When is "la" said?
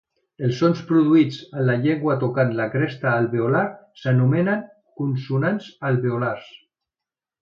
1.67-1.75, 2.61-2.67